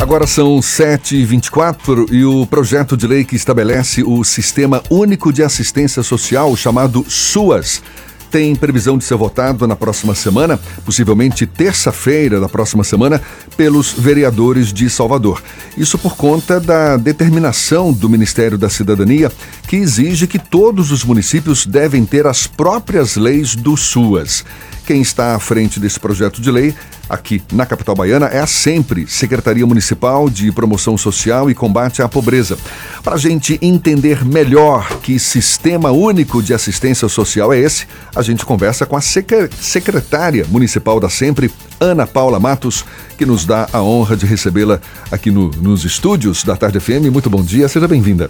Agora 0.00 0.28
são 0.28 0.60
7h24 0.60 2.12
e 2.12 2.24
o 2.24 2.46
projeto 2.46 2.96
de 2.96 3.06
lei 3.06 3.24
que 3.24 3.34
estabelece 3.34 4.04
o 4.04 4.22
Sistema 4.22 4.80
Único 4.88 5.32
de 5.32 5.42
Assistência 5.42 6.04
Social, 6.04 6.54
chamado 6.56 7.04
SUAS, 7.08 7.82
tem 8.30 8.54
previsão 8.54 8.98
de 8.98 9.04
ser 9.04 9.16
votado 9.16 9.66
na 9.66 9.74
próxima 9.74 10.14
semana, 10.14 10.58
possivelmente 10.84 11.46
terça-feira 11.46 12.38
da 12.38 12.48
próxima 12.48 12.84
semana, 12.84 13.20
pelos 13.56 13.92
vereadores 13.92 14.72
de 14.72 14.88
Salvador. 14.88 15.42
Isso 15.76 15.98
por 15.98 16.16
conta 16.16 16.60
da 16.60 16.96
determinação 16.96 17.92
do 17.92 18.08
Ministério 18.08 18.58
da 18.58 18.68
Cidadania, 18.68 19.32
que 19.66 19.76
exige 19.76 20.26
que 20.26 20.38
todos 20.38 20.92
os 20.92 21.04
municípios 21.04 21.66
devem 21.66 22.04
ter 22.04 22.26
as 22.26 22.46
próprias 22.46 23.16
leis 23.16 23.56
do 23.56 23.76
SUAS. 23.76 24.44
Quem 24.86 25.00
está 25.00 25.34
à 25.34 25.38
frente 25.38 25.80
desse 25.80 25.98
projeto 25.98 26.40
de 26.40 26.50
lei 26.50 26.74
aqui 27.08 27.42
na 27.52 27.64
capital 27.64 27.94
baiana 27.94 28.26
é 28.26 28.40
a 28.40 28.46
sempre 28.46 29.06
Secretaria 29.06 29.66
Municipal 29.66 30.28
de 30.28 30.52
Promoção 30.52 30.96
Social 30.98 31.50
e 31.50 31.54
Combate 31.54 32.02
à 32.02 32.08
Pobreza. 32.08 32.58
Para 33.02 33.14
a 33.14 33.18
gente 33.18 33.58
entender 33.62 34.24
melhor 34.24 34.98
que 35.00 35.18
sistema 35.18 35.90
único 35.90 36.42
de 36.42 36.52
assistência 36.52 37.08
social 37.08 37.52
é 37.52 37.58
esse, 37.58 37.86
a 38.14 38.22
gente 38.22 38.44
conversa 38.44 38.84
com 38.84 38.96
a 38.96 39.00
secretária 39.00 40.46
municipal 40.48 41.00
da 41.00 41.08
Sempre, 41.08 41.50
Ana 41.80 42.06
Paula 42.06 42.38
Matos, 42.38 42.84
que 43.16 43.24
nos 43.24 43.44
dá 43.44 43.68
a 43.72 43.82
honra 43.82 44.16
de 44.16 44.26
recebê-la 44.26 44.80
aqui 45.10 45.30
no, 45.30 45.50
nos 45.50 45.84
estúdios 45.84 46.44
da 46.44 46.56
Tarde 46.56 46.80
FM. 46.80 47.10
Muito 47.12 47.30
bom 47.30 47.42
dia, 47.42 47.68
seja 47.68 47.88
bem-vinda. 47.88 48.28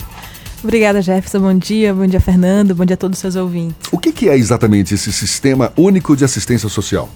Obrigada, 0.63 1.01
Jefferson. 1.01 1.41
Bom 1.41 1.55
dia, 1.55 1.95
bom 1.95 2.07
dia, 2.07 2.21
Fernando. 2.21 2.75
Bom 2.75 2.85
dia 2.85 2.95
a 2.95 2.97
todos 2.97 3.19
os 3.19 3.21
seus 3.21 3.37
ouvintes. 3.37 3.77
O 3.93 3.99
que, 3.99 4.13
que 4.13 4.29
é 4.29 4.37
exatamente 4.37 4.95
esse 4.95 5.13
Sistema 5.13 5.73
Único 5.77 6.17
de 6.17 6.25
Assistência 6.25 6.69
Social? 6.69 7.09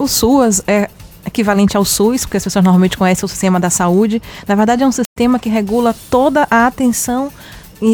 O 0.00 0.08
SUAS 0.08 0.62
é 0.66 0.88
equivalente 1.26 1.76
ao 1.76 1.84
SUS, 1.84 2.22
porque 2.22 2.38
as 2.38 2.44
pessoas 2.44 2.64
normalmente 2.64 2.96
conhecem 2.96 3.22
o 3.26 3.28
sistema 3.28 3.60
da 3.60 3.68
saúde. 3.68 4.22
Na 4.48 4.54
verdade, 4.54 4.82
é 4.82 4.86
um 4.86 4.90
sistema 4.90 5.38
que 5.38 5.50
regula 5.50 5.94
toda 6.10 6.48
a 6.50 6.66
atenção 6.66 7.30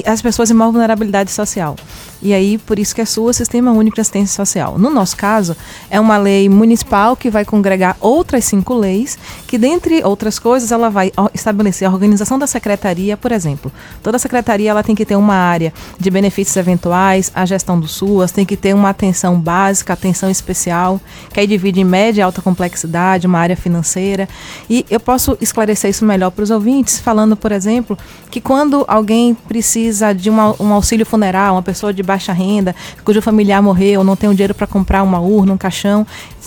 às 0.05 0.23
pessoas 0.23 0.49
em 0.49 0.55
maior 0.55 0.71
vulnerabilidade 0.71 1.33
social. 1.33 1.75
E 2.23 2.33
aí, 2.33 2.59
por 2.59 2.79
isso 2.79 2.95
que 2.95 3.01
é 3.01 3.05
sua 3.05 3.33
Sistema 3.33 3.73
Único 3.73 3.97
de 3.97 4.01
Assistência 4.01 4.35
Social. 4.35 4.79
No 4.79 4.91
nosso 4.91 5.17
caso, 5.17 5.57
é 5.91 6.01
uma 6.01 6.17
lei 6.17 6.49
municipal 6.49 7.17
que 7.17 7.31
vai 7.31 7.45
congregar 7.45 7.97
outras 8.01 8.45
cinco 8.45 8.75
leis, 8.75 9.19
que, 9.47 9.59
dentre 9.59 10.03
outras 10.03 10.39
coisas, 10.39 10.73
ela 10.73 10.89
vai 10.89 11.13
estabelecer 11.35 11.89
a 11.89 11.93
organização 11.93 12.39
da 12.39 12.47
secretaria, 12.47 13.17
por 13.17 13.33
exemplo. 13.33 13.71
Toda 14.03 14.19
secretaria 14.19 14.71
ela 14.71 14.83
tem 14.83 14.95
que 14.95 15.05
ter 15.05 15.17
uma 15.17 15.35
área 15.35 15.73
de 15.99 16.11
benefícios 16.11 16.57
eventuais, 16.57 17.31
a 17.35 17.45
gestão 17.45 17.79
do 17.79 17.87
SUAS, 17.87 18.33
tem 18.33 18.45
que 18.45 18.57
ter 18.57 18.75
uma 18.75 18.91
atenção 18.91 19.39
básica, 19.39 19.93
atenção 19.93 20.31
especial, 20.31 21.01
que 21.33 21.41
aí 21.41 21.47
divide 21.47 21.81
em 21.81 21.85
média 21.85 22.21
e 22.21 22.23
alta 22.23 22.41
complexidade, 22.41 23.27
uma 23.27 23.39
área 23.39 23.57
financeira. 23.57 24.29
E 24.71 24.87
eu 24.91 24.99
posso 25.01 25.37
esclarecer 25.41 25.91
isso 25.91 26.05
melhor 26.05 26.31
para 26.31 26.43
os 26.43 26.51
ouvintes, 26.51 26.99
falando, 26.99 27.37
por 27.37 27.53
exemplo, 27.53 27.99
que 28.31 28.41
quando 28.41 28.85
alguém 28.89 29.35
precisa 29.35 30.13
de 30.13 30.31
uma, 30.31 30.55
um 30.61 30.73
auxílio 30.73 31.05
funeral, 31.05 31.55
uma 31.55 31.63
pessoa 31.63 31.93
de 31.93 32.03
baixa 32.07 32.33
renda, 32.33 32.75
cujo 33.05 33.21
familiar 33.21 33.63
morreu, 33.63 34.03
não 34.03 34.17
tem 34.17 34.31
o 34.31 34.33
dinheiro 34.33 34.55
para 34.55 34.67
comprar 34.67 35.03
uma 35.03 35.21
urna, 35.21 35.53
um 35.53 35.59
caixão, 35.59 36.07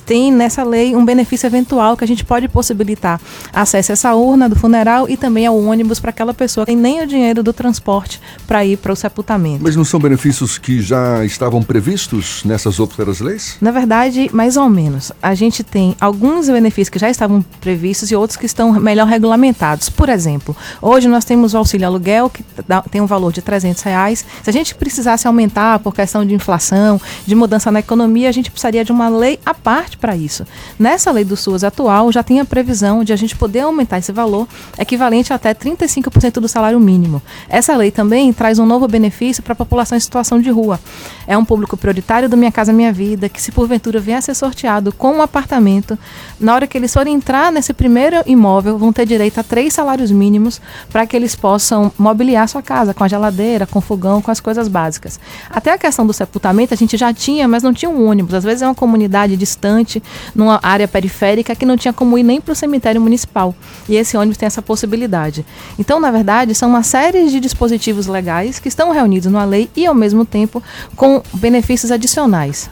tem 0.09 0.31
nessa 0.31 0.63
lei 0.63 0.95
um 0.95 1.05
benefício 1.05 1.45
eventual 1.45 1.95
que 1.95 2.03
a 2.03 2.07
gente 2.07 2.25
pode 2.25 2.47
possibilitar 2.47 3.21
acesso 3.53 3.91
a 3.91 3.93
essa 3.93 4.15
urna 4.15 4.49
do 4.49 4.55
funeral 4.55 5.07
e 5.07 5.15
também 5.15 5.45
ao 5.45 5.55
ônibus 5.55 5.99
para 5.99 6.09
aquela 6.09 6.33
pessoa 6.33 6.65
que 6.65 6.71
tem 6.71 6.81
nem 6.81 7.03
o 7.03 7.05
dinheiro 7.05 7.43
do 7.43 7.53
transporte 7.53 8.19
para 8.47 8.65
ir 8.65 8.77
para 8.77 8.91
o 8.91 8.95
sepultamento. 8.95 9.61
Mas 9.61 9.75
não 9.75 9.85
são 9.85 9.99
benefícios 9.99 10.57
que 10.57 10.81
já 10.81 11.23
estavam 11.23 11.61
previstos 11.61 12.43
nessas 12.43 12.79
outras 12.79 13.19
leis? 13.19 13.57
Na 13.61 13.69
verdade, 13.69 14.31
mais 14.33 14.57
ou 14.57 14.67
menos. 14.67 15.11
A 15.21 15.35
gente 15.35 15.63
tem 15.63 15.95
alguns 16.01 16.49
benefícios 16.49 16.89
que 16.89 16.97
já 16.97 17.11
estavam 17.11 17.45
previstos 17.61 18.09
e 18.09 18.15
outros 18.15 18.35
que 18.35 18.47
estão 18.47 18.73
melhor 18.79 19.05
regulamentados. 19.05 19.91
Por 19.91 20.09
exemplo, 20.09 20.57
hoje 20.81 21.07
nós 21.07 21.23
temos 21.23 21.53
o 21.53 21.57
auxílio 21.57 21.85
aluguel 21.85 22.31
que 22.31 22.43
tem 22.89 22.99
um 22.99 23.05
valor 23.05 23.31
de 23.31 23.43
300 23.43 23.83
reais. 23.83 24.25
Se 24.41 24.49
a 24.49 24.53
gente 24.53 24.73
precisasse 24.73 25.27
aumentar 25.27 25.48
por 25.83 25.93
questão 25.93 26.25
de 26.25 26.33
inflação, 26.33 26.99
de 27.25 27.35
mudança 27.35 27.71
na 27.71 27.79
economia, 27.79 28.29
a 28.29 28.31
gente 28.31 28.51
precisaria 28.51 28.85
de 28.85 28.91
uma 28.91 29.09
lei 29.09 29.39
à 29.45 29.53
parte 29.53 29.97
para 29.97 30.15
isso. 30.15 30.45
Nessa 30.77 31.11
lei 31.11 31.23
do 31.23 31.35
SUS 31.35 31.63
atual, 31.63 32.11
já 32.11 32.23
tem 32.23 32.39
a 32.39 32.45
previsão 32.45 33.03
de 33.03 33.11
a 33.11 33.15
gente 33.15 33.35
poder 33.35 33.61
aumentar 33.61 33.97
esse 33.97 34.11
valor 34.11 34.47
equivalente 34.77 35.33
a 35.33 35.39
até 35.39 35.53
35% 35.53 36.33
do 36.33 36.47
salário 36.47 36.79
mínimo. 36.79 37.21
Essa 37.47 37.75
lei 37.75 37.91
também 37.91 38.31
traz 38.33 38.59
um 38.59 38.65
novo 38.65 38.87
benefício 38.87 39.41
para 39.41 39.53
a 39.53 39.55
população 39.55 39.97
em 39.97 40.01
situação 40.01 40.39
de 40.41 40.49
rua. 40.49 40.79
É 41.25 41.37
um 41.37 41.45
público 41.45 41.77
prioritário 41.77 42.27
do 42.27 42.35
Minha 42.35 42.51
Casa 42.51 42.73
Minha 42.73 42.91
Vida, 42.91 43.29
que 43.29 43.41
se 43.41 43.51
porventura 43.51 43.99
vier 43.99 44.17
a 44.17 44.21
ser 44.21 44.35
sorteado 44.35 44.91
com 44.91 45.13
um 45.13 45.21
apartamento, 45.21 45.97
na 46.39 46.53
hora 46.53 46.67
que 46.67 46.77
eles 46.77 46.93
forem 46.93 47.15
entrar 47.15 47.51
nesse 47.51 47.73
primeiro 47.73 48.17
imóvel, 48.25 48.77
vão 48.77 48.91
ter 48.91 49.05
direito 49.05 49.39
a 49.39 49.43
três 49.43 49.73
salários 49.73 50.11
mínimos 50.11 50.61
para 50.91 51.05
que 51.07 51.15
eles 51.15 51.35
possam 51.35 51.91
mobiliar 51.97 52.47
sua 52.47 52.61
casa 52.61 52.93
com 52.93 53.03
a 53.03 53.07
geladeira, 53.07 53.65
com 53.65 53.79
fogão, 53.79 54.21
com 54.21 54.31
as 54.31 54.39
coisas 54.39 54.67
básicas. 54.67 55.19
Até 55.49 55.71
a 55.71 55.77
questão 55.77 56.05
do 56.05 56.13
sepultamento 56.13 56.73
a 56.73 56.77
gente 56.77 56.97
já 56.97 57.13
tinha, 57.13 57.47
mas 57.47 57.63
não 57.63 57.73
tinha 57.73 57.89
um 57.89 58.07
ônibus. 58.07 58.33
Às 58.33 58.43
vezes 58.43 58.61
é 58.61 58.65
uma 58.65 58.75
comunidade 58.75 59.35
distante 59.37 60.01
numa 60.33 60.59
área 60.63 60.87
periférica 60.87 61.55
que 61.55 61.65
não 61.65 61.77
tinha 61.77 61.93
como 61.93 62.17
ir 62.17 62.23
nem 62.23 62.41
para 62.41 62.51
o 62.51 62.55
cemitério 62.55 63.01
municipal. 63.01 63.53
E 63.87 63.95
esse 63.95 64.17
ônibus 64.17 64.37
tem 64.37 64.47
essa 64.47 64.61
possibilidade. 64.61 65.45
Então, 65.77 65.99
na 65.99 66.11
verdade, 66.11 66.53
são 66.55 66.69
uma 66.69 66.83
série 66.83 67.29
de 67.29 67.39
dispositivos 67.39 68.07
legais 68.07 68.59
que 68.59 68.67
estão 68.67 68.91
reunidos 68.91 69.31
numa 69.31 69.45
lei 69.45 69.69
e, 69.75 69.85
ao 69.85 69.95
mesmo 69.95 70.25
tempo, 70.25 70.61
com 70.95 71.21
benefícios 71.33 71.91
adicionais. 71.91 72.69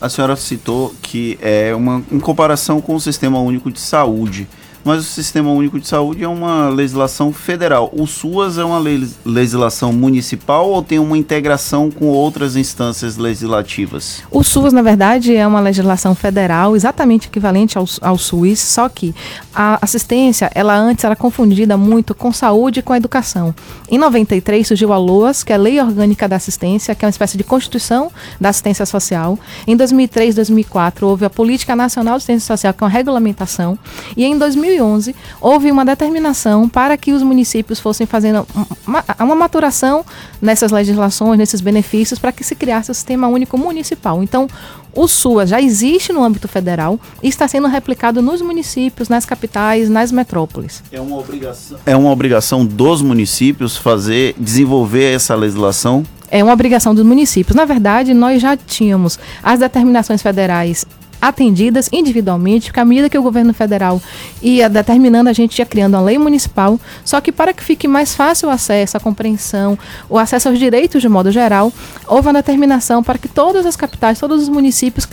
A 0.00 0.08
senhora 0.08 0.34
citou 0.34 0.94
que 1.02 1.38
é 1.42 1.74
uma 1.74 2.02
em 2.10 2.18
comparação 2.18 2.80
com 2.80 2.94
o 2.94 3.00
Sistema 3.00 3.38
Único 3.38 3.70
de 3.70 3.80
Saúde 3.80 4.48
mas 4.84 5.00
o 5.00 5.04
Sistema 5.04 5.50
Único 5.50 5.78
de 5.78 5.86
Saúde 5.86 6.24
é 6.24 6.28
uma 6.28 6.68
legislação 6.68 7.32
federal. 7.32 7.90
O 7.92 8.06
SUAS 8.06 8.58
é 8.58 8.64
uma 8.64 8.82
legislação 9.24 9.92
municipal 9.92 10.68
ou 10.68 10.82
tem 10.82 10.98
uma 10.98 11.16
integração 11.16 11.90
com 11.90 12.06
outras 12.06 12.56
instâncias 12.56 13.16
legislativas? 13.16 14.22
O 14.30 14.42
SUAS, 14.42 14.72
na 14.72 14.82
verdade, 14.82 15.34
é 15.34 15.46
uma 15.46 15.60
legislação 15.60 16.14
federal, 16.14 16.74
exatamente 16.74 17.28
equivalente 17.28 17.78
ao, 17.78 17.84
ao 18.00 18.18
SUS, 18.18 18.58
só 18.58 18.88
que 18.88 19.14
a 19.54 19.78
assistência, 19.82 20.50
ela 20.54 20.76
antes 20.76 21.04
era 21.04 21.16
confundida 21.16 21.76
muito 21.76 22.14
com 22.14 22.32
saúde 22.32 22.80
e 22.80 22.82
com 22.82 22.94
educação. 22.94 23.54
Em 23.90 23.98
93 23.98 24.66
surgiu 24.66 24.92
a 24.92 24.98
LOAS, 24.98 25.42
que 25.42 25.52
é 25.52 25.56
a 25.56 25.58
Lei 25.58 25.80
Orgânica 25.80 26.28
da 26.28 26.36
Assistência, 26.36 26.94
que 26.94 27.04
é 27.04 27.06
uma 27.06 27.10
espécie 27.10 27.36
de 27.36 27.44
constituição 27.44 28.10
da 28.40 28.48
assistência 28.48 28.86
social. 28.86 29.38
Em 29.66 29.76
2003, 29.76 30.34
2004, 30.36 31.06
houve 31.06 31.24
a 31.24 31.30
Política 31.30 31.74
Nacional 31.74 32.14
de 32.14 32.18
Assistência 32.18 32.46
Social, 32.46 32.74
que 32.74 32.82
é 32.82 32.86
uma 32.86 32.90
regulamentação. 32.90 33.78
E 34.16 34.24
em 34.24 34.38
2000 34.38 34.70
2011, 34.80 35.14
houve 35.40 35.70
uma 35.70 35.84
determinação 35.84 36.68
para 36.68 36.96
que 36.96 37.12
os 37.12 37.22
municípios 37.22 37.80
fossem 37.80 38.06
fazendo 38.06 38.46
uma, 38.86 39.04
uma 39.18 39.34
maturação 39.34 40.04
nessas 40.40 40.70
legislações, 40.70 41.38
nesses 41.38 41.60
benefícios, 41.60 42.18
para 42.18 42.32
que 42.32 42.44
se 42.44 42.54
criasse 42.54 42.90
o 42.90 42.94
sistema 42.94 43.28
único 43.28 43.58
municipal. 43.58 44.22
Então, 44.22 44.48
o 44.94 45.06
SUA 45.06 45.46
já 45.46 45.60
existe 45.60 46.12
no 46.12 46.22
âmbito 46.22 46.48
federal 46.48 46.98
e 47.22 47.28
está 47.28 47.46
sendo 47.46 47.68
replicado 47.68 48.20
nos 48.20 48.42
municípios, 48.42 49.08
nas 49.08 49.24
capitais, 49.24 49.39
nas 49.88 50.12
metrópoles. 50.12 50.82
É 50.90 51.00
uma 51.00 51.16
obrigação, 51.18 51.78
é 51.86 51.96
uma 51.96 52.10
obrigação 52.10 52.64
dos 52.64 53.02
municípios 53.02 53.76
fazer, 53.76 54.34
desenvolver 54.38 55.14
essa 55.14 55.34
legislação? 55.34 56.04
É 56.30 56.42
uma 56.44 56.52
obrigação 56.52 56.94
dos 56.94 57.04
municípios. 57.04 57.56
Na 57.56 57.64
verdade, 57.64 58.14
nós 58.14 58.40
já 58.40 58.56
tínhamos 58.56 59.18
as 59.42 59.58
determinações 59.58 60.22
federais 60.22 60.86
atendidas 61.20 61.88
individualmente, 61.92 62.66
porque 62.66 62.80
à 62.80 62.84
medida 62.84 63.10
que 63.10 63.18
o 63.18 63.22
governo 63.22 63.52
federal 63.52 64.00
ia 64.42 64.68
determinando, 64.68 65.28
a 65.28 65.32
gente 65.32 65.58
ia 65.58 65.66
criando 65.66 65.94
uma 65.94 66.02
lei 66.02 66.18
municipal, 66.18 66.78
só 67.04 67.20
que 67.20 67.30
para 67.30 67.52
que 67.52 67.62
fique 67.62 67.86
mais 67.86 68.14
fácil 68.14 68.48
o 68.48 68.52
acesso, 68.52 68.96
a 68.96 69.00
compreensão, 69.00 69.78
o 70.08 70.18
acesso 70.18 70.48
aos 70.48 70.58
direitos 70.58 71.02
de 71.02 71.08
modo 71.08 71.30
geral, 71.30 71.72
houve 72.06 72.28
uma 72.28 72.34
determinação 72.34 73.02
para 73.02 73.18
que 73.18 73.28
todas 73.28 73.66
as 73.66 73.76
capitais, 73.76 74.18
todos 74.18 74.42
os 74.42 74.48
municípios 74.48 75.06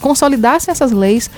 consolidassem 0.00 0.72
essas 0.72 0.90
leis 0.90 1.30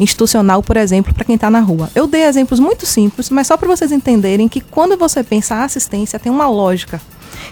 institucional, 0.00 0.62
por 0.62 0.76
exemplo, 0.76 1.14
para 1.14 1.24
quem 1.24 1.34
está 1.34 1.50
na 1.50 1.60
rua. 1.60 1.90
Eu 1.94 2.06
dei 2.06 2.24
exemplos 2.24 2.60
muito 2.60 2.86
simples, 2.86 3.30
mas 3.30 3.46
só 3.46 3.56
para 3.56 3.68
vocês 3.68 3.92
entenderem 3.92 4.48
que 4.48 4.60
quando 4.60 4.96
você 4.96 5.22
pensa 5.22 5.54
a 5.54 5.64
assistência, 5.64 6.18
tem 6.18 6.30
uma 6.30 6.48
lógica 6.48 7.00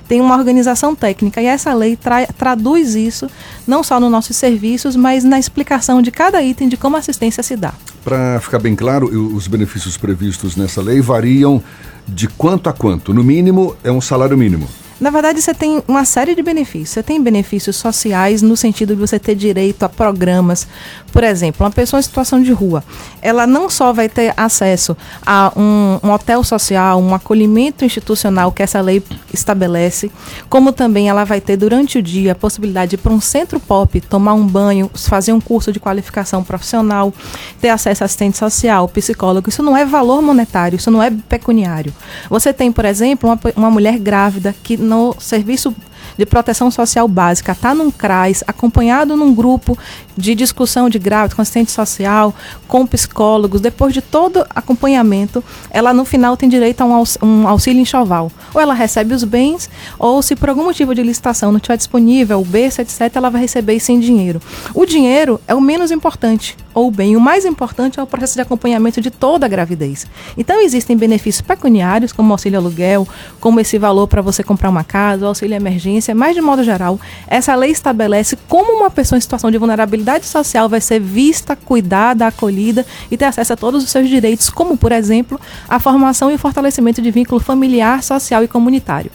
tem 0.08 0.20
uma 0.20 0.36
organização 0.36 0.94
técnica 0.94 1.40
e 1.40 1.46
essa 1.46 1.72
lei 1.72 1.96
tra 1.96 2.26
traduz 2.26 2.94
isso 2.94 3.28
não 3.66 3.82
só 3.82 3.98
nos 3.98 4.10
nossos 4.10 4.36
serviços, 4.36 4.96
mas 4.96 5.24
na 5.24 5.38
explicação 5.38 6.02
de 6.02 6.10
cada 6.10 6.42
item 6.42 6.68
de 6.68 6.76
como 6.76 6.96
a 6.96 6.98
assistência 6.98 7.42
se 7.42 7.56
dá. 7.56 7.72
Para 8.02 8.40
ficar 8.40 8.58
bem 8.58 8.74
claro, 8.74 9.06
os 9.06 9.46
benefícios 9.46 9.96
previstos 9.96 10.56
nessa 10.56 10.82
lei 10.82 11.00
variam 11.00 11.62
de 12.06 12.28
quanto 12.28 12.68
a 12.68 12.72
quanto? 12.72 13.14
No 13.14 13.24
mínimo, 13.24 13.74
é 13.82 13.90
um 13.90 14.00
salário 14.00 14.36
mínimo. 14.36 14.68
Na 15.00 15.10
verdade, 15.10 15.42
você 15.42 15.52
tem 15.52 15.82
uma 15.88 16.04
série 16.04 16.34
de 16.34 16.42
benefícios. 16.42 16.90
Você 16.90 17.02
tem 17.02 17.22
benefícios 17.22 17.76
sociais 17.76 18.42
no 18.42 18.56
sentido 18.56 18.94
de 18.94 19.00
você 19.00 19.18
ter 19.18 19.34
direito 19.34 19.82
a 19.82 19.88
programas. 19.88 20.66
Por 21.12 21.24
exemplo, 21.24 21.64
uma 21.64 21.70
pessoa 21.70 22.00
em 22.00 22.02
situação 22.02 22.42
de 22.42 22.52
rua, 22.52 22.82
ela 23.22 23.46
não 23.46 23.68
só 23.68 23.92
vai 23.92 24.08
ter 24.08 24.32
acesso 24.36 24.96
a 25.24 25.52
um, 25.56 25.98
um 26.02 26.10
hotel 26.10 26.42
social, 26.42 27.00
um 27.00 27.14
acolhimento 27.14 27.84
institucional 27.84 28.50
que 28.52 28.62
essa 28.62 28.80
lei 28.80 29.02
estabelece, 29.32 30.10
como 30.48 30.72
também 30.72 31.08
ela 31.08 31.24
vai 31.24 31.40
ter 31.40 31.56
durante 31.56 31.98
o 31.98 32.02
dia 32.02 32.32
a 32.32 32.34
possibilidade 32.34 32.90
de 32.90 32.94
ir 32.96 32.98
para 32.98 33.12
um 33.12 33.20
centro 33.20 33.60
pop, 33.60 34.00
tomar 34.00 34.34
um 34.34 34.46
banho, 34.46 34.90
fazer 34.94 35.32
um 35.32 35.40
curso 35.40 35.72
de 35.72 35.80
qualificação 35.80 36.42
profissional, 36.42 37.12
ter 37.60 37.68
acesso 37.68 38.02
a 38.02 38.06
assistente 38.06 38.36
social, 38.36 38.88
psicólogo. 38.88 39.48
Isso 39.48 39.62
não 39.62 39.76
é 39.76 39.84
valor 39.84 40.20
monetário, 40.20 40.76
isso 40.76 40.90
não 40.90 41.02
é 41.02 41.10
pecuniário. 41.10 41.92
Você 42.28 42.52
tem, 42.52 42.72
por 42.72 42.84
exemplo, 42.84 43.30
uma, 43.30 43.40
uma 43.56 43.70
mulher 43.70 43.98
grávida 43.98 44.54
que 44.62 44.76
no 44.94 45.16
serviço 45.18 45.74
de 46.16 46.24
proteção 46.24 46.70
social 46.70 47.08
básica. 47.08 47.52
Está 47.52 47.74
num 47.74 47.90
CRAS, 47.90 48.44
acompanhado 48.46 49.16
num 49.16 49.34
grupo 49.34 49.76
de 50.16 50.34
discussão 50.34 50.88
de 50.88 50.98
grávida, 50.98 51.34
com 51.34 51.42
assistente 51.42 51.70
social, 51.70 52.34
com 52.68 52.86
psicólogos, 52.86 53.60
depois 53.60 53.92
de 53.92 54.00
todo 54.00 54.44
acompanhamento, 54.50 55.42
ela 55.70 55.92
no 55.92 56.04
final 56.04 56.36
tem 56.36 56.48
direito 56.48 56.80
a 56.82 56.84
um, 56.84 56.94
aux 56.94 57.18
um 57.22 57.48
auxílio 57.48 57.80
enxoval. 57.80 58.30
Ou 58.54 58.60
ela 58.60 58.74
recebe 58.74 59.14
os 59.14 59.24
bens, 59.24 59.68
ou 59.98 60.22
se 60.22 60.36
por 60.36 60.48
algum 60.48 60.64
motivo 60.64 60.94
de 60.94 61.02
licitação 61.02 61.50
não 61.50 61.58
estiver 61.58 61.76
disponível, 61.76 62.40
o 62.40 62.44
berço, 62.44 62.80
etc., 62.80 63.10
ela 63.14 63.30
vai 63.30 63.40
receber 63.40 63.78
sem 63.80 63.98
dinheiro. 63.98 64.40
O 64.72 64.86
dinheiro 64.86 65.40
é 65.46 65.54
o 65.54 65.60
menos 65.60 65.90
importante, 65.90 66.56
ou 66.72 66.88
o 66.88 66.90
bem. 66.90 67.16
O 67.16 67.20
mais 67.20 67.44
importante 67.44 67.98
é 67.98 68.02
o 68.02 68.06
processo 68.06 68.34
de 68.34 68.40
acompanhamento 68.40 69.00
de 69.00 69.10
toda 69.10 69.46
a 69.46 69.48
gravidez. 69.48 70.06
Então 70.36 70.60
existem 70.60 70.96
benefícios 70.96 71.40
pecuniários, 71.40 72.12
como 72.12 72.32
auxílio 72.32 72.58
aluguel, 72.58 73.06
como 73.40 73.60
esse 73.60 73.78
valor 73.78 74.06
para 74.06 74.22
você 74.22 74.42
comprar 74.42 74.70
uma 74.70 74.84
casa, 74.84 75.26
auxílio 75.26 75.54
emergência, 75.54 76.14
mas 76.14 76.34
de 76.34 76.40
modo 76.40 76.62
geral, 76.62 77.00
essa 77.26 77.54
lei 77.54 77.70
estabelece 77.70 78.38
como 78.48 78.72
uma 78.72 78.90
pessoa 78.90 79.16
em 79.16 79.20
situação 79.20 79.50
de 79.50 79.58
vulnerabilidade 79.58 80.03
social 80.26 80.68
vai 80.68 80.80
ser 80.80 81.00
vista, 81.00 81.56
cuidada, 81.56 82.26
acolhida 82.26 82.84
e 83.10 83.16
ter 83.16 83.24
acesso 83.24 83.52
a 83.52 83.56
todos 83.56 83.82
os 83.82 83.90
seus 83.90 84.08
direitos, 84.08 84.50
como, 84.50 84.76
por 84.76 84.92
exemplo, 84.92 85.40
a 85.68 85.78
formação 85.78 86.30
e 86.30 86.34
o 86.34 86.38
fortalecimento 86.38 87.00
de 87.00 87.10
vínculo 87.10 87.40
familiar, 87.40 88.02
social 88.02 88.44
e 88.44 88.48
comunitário 88.48 89.10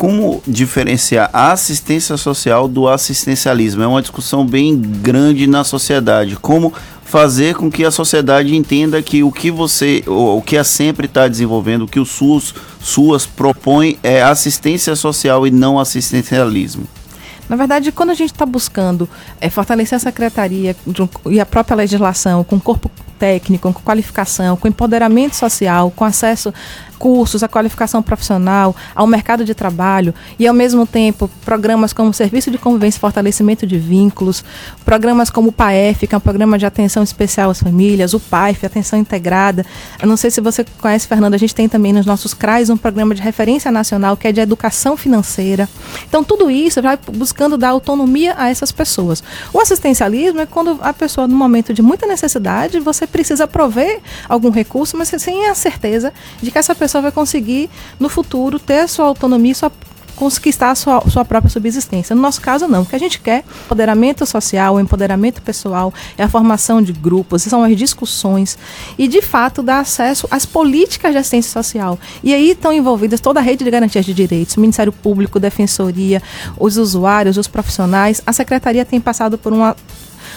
como 0.00 0.42
diferenciar 0.46 1.28
a 1.30 1.52
assistência 1.52 2.16
social 2.16 2.66
do 2.66 2.88
assistencialismo? 2.88 3.82
É 3.82 3.86
uma 3.86 4.00
discussão 4.00 4.46
bem 4.46 4.74
grande 4.74 5.46
na 5.46 5.62
sociedade. 5.62 6.36
Como 6.36 6.72
fazer 7.04 7.54
com 7.54 7.70
que 7.70 7.84
a 7.84 7.90
sociedade 7.90 8.56
entenda 8.56 9.02
que 9.02 9.22
o 9.22 9.30
que 9.30 9.50
você, 9.50 10.02
o 10.06 10.40
que 10.40 10.56
a 10.56 10.64
sempre 10.64 11.04
está 11.04 11.28
desenvolvendo, 11.28 11.82
o 11.82 11.88
que 11.88 12.00
o 12.00 12.06
SUS, 12.06 12.54
SUAS 12.80 13.26
propõe 13.26 13.98
é 14.02 14.22
assistência 14.22 14.96
social 14.96 15.46
e 15.46 15.50
não 15.50 15.78
assistencialismo. 15.78 16.84
Na 17.50 17.56
verdade, 17.56 17.90
quando 17.90 18.10
a 18.10 18.14
gente 18.14 18.30
está 18.30 18.46
buscando 18.46 19.08
é, 19.40 19.50
fortalecer 19.50 19.96
a 19.96 19.98
secretaria 19.98 20.76
e 21.28 21.40
a 21.40 21.44
própria 21.44 21.74
legislação 21.74 22.44
com 22.44 22.60
corpo 22.60 22.88
técnico, 23.20 23.70
com 23.70 23.82
qualificação, 23.82 24.56
com 24.56 24.66
empoderamento 24.66 25.36
social, 25.36 25.92
com 25.94 26.04
acesso 26.04 26.52
cursos, 27.00 27.42
a 27.42 27.48
qualificação 27.48 28.02
profissional, 28.02 28.76
ao 28.94 29.06
mercado 29.06 29.42
de 29.42 29.54
trabalho 29.54 30.14
e, 30.38 30.46
ao 30.46 30.52
mesmo 30.52 30.86
tempo, 30.86 31.30
programas 31.46 31.94
como 31.94 32.12
Serviço 32.12 32.50
de 32.50 32.58
Convivência 32.58 32.98
e 32.98 33.00
Fortalecimento 33.00 33.66
de 33.66 33.78
Vínculos, 33.78 34.44
programas 34.84 35.30
como 35.30 35.48
o 35.48 35.52
PAEF, 35.52 36.06
que 36.06 36.14
é 36.14 36.18
um 36.18 36.20
programa 36.20 36.58
de 36.58 36.66
atenção 36.66 37.02
especial 37.02 37.48
às 37.48 37.58
famílias, 37.58 38.12
o 38.12 38.20
PAIF, 38.20 38.66
Atenção 38.66 38.98
Integrada. 38.98 39.64
Eu 40.00 40.06
não 40.06 40.16
sei 40.16 40.30
se 40.30 40.42
você 40.42 40.62
conhece, 40.78 41.08
Fernanda, 41.08 41.36
a 41.36 41.38
gente 41.38 41.54
tem 41.54 41.70
também 41.70 41.90
nos 41.90 42.04
nossos 42.04 42.34
CRAs 42.34 42.68
um 42.68 42.76
programa 42.76 43.14
de 43.14 43.22
referência 43.22 43.70
nacional 43.70 44.14
que 44.14 44.28
é 44.28 44.32
de 44.32 44.40
educação 44.40 44.94
financeira. 44.94 45.66
Então, 46.06 46.22
tudo 46.22 46.50
isso 46.50 46.82
vai 46.82 46.98
buscando 47.14 47.56
dar 47.56 47.70
autonomia 47.70 48.34
a 48.36 48.50
essas 48.50 48.70
pessoas. 48.70 49.24
O 49.54 49.58
assistencialismo 49.58 50.40
é 50.40 50.44
quando 50.44 50.78
a 50.82 50.92
pessoa, 50.92 51.26
no 51.26 51.34
momento 51.34 51.72
de 51.72 51.80
muita 51.80 52.06
necessidade, 52.06 52.78
você 52.78 53.06
precisa 53.10 53.46
prover 53.46 54.00
algum 54.28 54.50
recurso, 54.50 54.96
mas 54.96 55.08
sem 55.08 55.46
a 55.48 55.54
certeza 55.54 56.12
de 56.40 56.50
que 56.50 56.58
essa 56.58 56.74
pessoa 56.74 57.02
vai 57.02 57.12
conseguir, 57.12 57.68
no 57.98 58.08
futuro, 58.08 58.58
ter 58.58 58.80
a 58.80 58.88
sua 58.88 59.06
autonomia, 59.06 59.54
sua 59.54 59.72
conquistar 60.20 60.70
a 60.70 60.74
sua, 60.74 61.00
sua 61.08 61.24
própria 61.24 61.50
subsistência. 61.50 62.14
No 62.14 62.20
nosso 62.20 62.42
caso, 62.42 62.68
não. 62.68 62.82
O 62.82 62.86
que 62.86 62.94
a 62.94 62.98
gente 62.98 63.18
quer 63.18 63.42
empoderamento 63.64 64.26
social, 64.26 64.78
empoderamento 64.78 65.40
pessoal, 65.40 65.94
é 66.18 66.22
a 66.22 66.28
formação 66.28 66.82
de 66.82 66.92
grupos, 66.92 67.42
são 67.42 67.64
as 67.64 67.74
discussões 67.74 68.58
e, 68.98 69.08
de 69.08 69.22
fato, 69.22 69.62
dar 69.62 69.80
acesso 69.80 70.28
às 70.30 70.44
políticas 70.44 71.12
de 71.12 71.18
assistência 71.18 71.50
social. 71.50 71.98
E 72.22 72.34
aí 72.34 72.50
estão 72.50 72.70
envolvidas 72.70 73.18
toda 73.18 73.40
a 73.40 73.42
rede 73.42 73.64
de 73.64 73.70
garantias 73.70 74.04
de 74.04 74.12
direitos, 74.12 74.56
Ministério 74.56 74.92
Público, 74.92 75.40
Defensoria, 75.40 76.22
os 76.58 76.76
usuários, 76.76 77.38
os 77.38 77.48
profissionais. 77.48 78.20
A 78.26 78.32
Secretaria 78.34 78.84
tem 78.84 79.00
passado 79.00 79.38
por 79.38 79.54
uma 79.54 79.74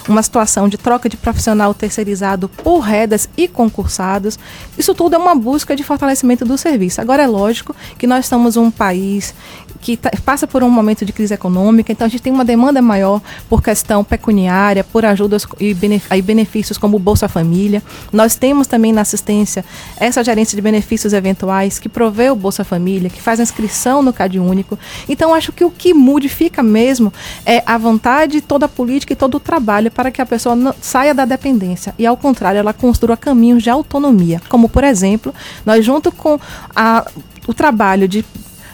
uma 0.08 0.22
situação 0.22 0.68
de 0.68 0.78
troca 0.78 1.08
de 1.08 1.18
profissional 1.18 1.74
terceirizado 1.74 2.50
por 2.50 2.80
redas 2.80 3.30
e 3.38 3.48
concursados. 3.48 4.38
Isso 4.78 4.94
tudo 4.94 5.16
é 5.16 5.18
uma 5.18 5.36
busca 5.36 5.76
de 5.76 5.84
fortalecimento 5.84 6.46
do 6.46 6.58
serviço. 6.58 7.02
Agora 7.02 7.24
é 7.24 7.28
lógico 7.28 7.76
que 7.98 8.08
nós 8.08 8.26
estamos 8.26 8.58
um 8.58 8.70
país 8.70 9.34
que 9.82 10.00
passa 10.24 10.48
por 10.48 10.64
um 10.64 10.70
momento 10.70 11.04
de 11.04 11.12
crise 11.12 11.34
econômica, 11.34 11.92
então 11.92 12.08
a 12.08 12.10
gente 12.10 12.22
tem 12.22 12.32
uma 12.32 12.46
demanda 12.46 12.82
maior 12.82 13.22
por 13.50 13.62
questão 13.62 14.02
pecuniária, 14.02 14.82
por 14.82 15.04
ajudas 15.04 15.46
e 15.60 15.74
benefícios 16.22 16.78
como 16.78 16.96
o 16.96 17.00
Bolsa 17.00 17.28
Família. 17.28 17.84
Nós 18.12 18.36
temos 18.36 18.66
também 18.66 18.94
na 18.94 19.02
assistência 19.02 19.66
essa 19.98 20.24
gerência 20.24 20.56
de 20.56 20.62
benefícios 20.62 21.12
eventuais 21.12 21.80
que 21.80 21.90
provê 21.90 22.30
o 22.30 22.36
Bolsa 22.36 22.64
Família, 22.64 23.10
que 23.10 23.22
faz 23.22 23.42
a 23.42 23.44
inscrição 23.44 24.02
no 24.02 24.14
CAD 24.14 24.40
único. 24.40 24.80
Então 25.10 25.34
acho 25.34 25.52
que 25.52 25.66
o 25.66 25.72
que 25.72 25.94
modifica 25.94 26.64
mesmo 26.64 27.12
é 27.46 27.62
a 27.66 27.78
vontade, 27.78 28.40
toda 28.40 28.68
a 28.68 28.70
política 28.70 29.12
e 29.12 29.18
todo 29.18 29.36
o 29.36 29.40
trabalho 29.40 29.92
para 29.94 30.12
que 30.12 30.22
a 30.22 30.26
pessoa 30.26 30.56
não, 30.56 30.74
saia 30.82 31.14
da 31.14 31.26
dependência 31.26 31.94
e, 31.98 32.06
ao 32.06 32.18
contrário, 32.18 32.60
ela 32.60 32.74
construa 32.74 33.16
caminhos 33.16 33.64
de 33.64 33.70
autonomia. 33.70 34.42
Como, 34.50 34.68
por 34.68 34.84
exemplo, 34.84 35.34
nós, 35.66 35.86
junto 35.86 36.12
com 36.12 36.40
a, 36.76 37.06
o 37.48 37.54
trabalho 37.54 38.08
de 38.08 38.26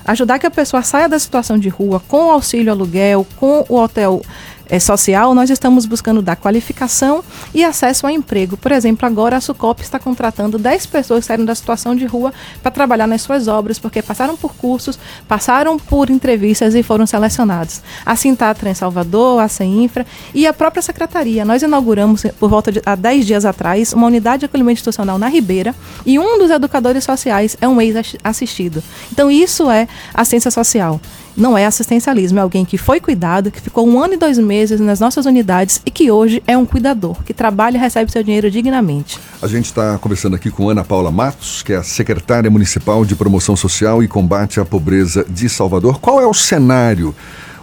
ajudar 0.05 0.39
que 0.39 0.47
a 0.47 0.51
pessoa 0.51 0.81
saia 0.81 1.07
da 1.07 1.19
situação 1.19 1.57
de 1.57 1.69
rua 1.69 2.01
com 2.07 2.27
o 2.27 2.31
auxílio 2.31 2.71
aluguel, 2.71 3.27
com 3.35 3.65
o 3.69 3.75
hotel 3.75 4.21
é, 4.69 4.79
social, 4.79 5.33
nós 5.33 5.49
estamos 5.49 5.85
buscando 5.85 6.21
dar 6.21 6.35
qualificação 6.35 7.23
e 7.53 7.63
acesso 7.63 8.05
ao 8.05 8.11
emprego. 8.11 8.55
Por 8.55 8.71
exemplo, 8.71 9.05
agora 9.05 9.37
a 9.37 9.41
Sucop 9.41 9.81
está 9.81 9.99
contratando 9.99 10.57
10 10.57 10.85
pessoas 10.85 11.21
que 11.21 11.25
saíram 11.27 11.45
da 11.45 11.55
situação 11.55 11.95
de 11.95 12.05
rua 12.05 12.31
para 12.61 12.71
trabalhar 12.71 13.07
nas 13.07 13.21
suas 13.21 13.47
obras, 13.47 13.79
porque 13.79 14.01
passaram 14.01 14.37
por 14.37 14.53
cursos, 14.53 14.99
passaram 15.27 15.77
por 15.79 16.09
entrevistas 16.09 16.75
e 16.75 16.83
foram 16.83 17.05
selecionados. 17.05 17.81
A 18.05 18.15
Trans 18.53 18.77
Salvador, 18.77 19.41
a 19.41 19.47
CEINFRA 19.47 20.05
e 20.33 20.45
a 20.45 20.53
própria 20.53 20.81
Secretaria. 20.81 21.43
Nós 21.43 21.61
inauguramos, 21.61 22.25
por 22.39 22.49
volta 22.49 22.71
de 22.71 22.81
há 22.85 22.95
10 22.95 23.25
dias 23.25 23.45
atrás, 23.45 23.93
uma 23.93 24.07
unidade 24.07 24.41
de 24.41 24.45
acolhimento 24.45 24.77
institucional 24.77 25.17
na 25.17 25.27
Ribeira 25.27 25.73
e 26.05 26.19
um 26.19 26.37
dos 26.37 26.51
educadores 26.51 27.03
sociais 27.03 27.57
é 27.59 27.67
um 27.67 27.81
ex-assistido. 27.81 28.83
Então, 29.11 29.31
isso 29.31 29.69
é 29.69 29.87
assistência 30.13 30.51
social. 30.51 30.99
Não 31.39 31.57
é 31.57 31.65
assistencialismo, 31.65 32.37
é 32.37 32.41
alguém 32.41 32.65
que 32.65 32.77
foi 32.77 32.99
cuidado, 32.99 33.49
que 33.49 33.61
ficou 33.61 33.87
um 33.87 33.97
ano 34.03 34.15
e 34.15 34.17
dois 34.17 34.37
meses 34.37 34.81
nas 34.81 34.99
nossas 34.99 35.25
unidades 35.25 35.81
e 35.85 35.89
que 35.89 36.11
hoje 36.11 36.43
é 36.45 36.57
um 36.57 36.65
cuidador, 36.65 37.23
que 37.23 37.33
trabalha 37.33 37.77
e 37.77 37.79
recebe 37.79 38.11
seu 38.11 38.21
dinheiro 38.21 38.51
dignamente. 38.51 39.17
A 39.41 39.47
gente 39.47 39.67
está 39.67 39.97
conversando 39.97 40.35
aqui 40.35 40.51
com 40.51 40.69
Ana 40.69 40.83
Paula 40.83 41.09
Matos, 41.09 41.63
que 41.63 41.71
é 41.71 41.77
a 41.77 41.83
secretária 41.83 42.51
municipal 42.51 43.05
de 43.05 43.15
promoção 43.15 43.55
social 43.55 44.03
e 44.03 44.07
combate 44.07 44.59
à 44.59 44.65
pobreza 44.65 45.25
de 45.29 45.47
Salvador. 45.47 46.01
Qual 46.01 46.19
é 46.19 46.27
o 46.27 46.33
cenário 46.33 47.15